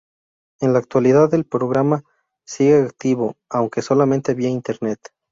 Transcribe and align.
En 0.61 0.73
la 0.73 0.79
actualidad 0.79 1.31
el 1.35 1.45
programa 1.45 2.03
sigue 2.43 2.73
activo, 2.81 3.35
aunque 3.51 3.83
solamente 3.83 4.33
vía 4.33 4.49
Internet. 4.49 4.97